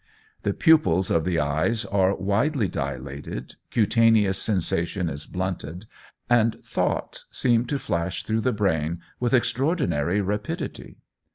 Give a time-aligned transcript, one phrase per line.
[0.41, 5.85] The pupils of the eyes are widely dilated, cutaneous sensation is blunted,
[6.27, 10.97] and thoughts seem to flash through the brain with extraordinary rapidity.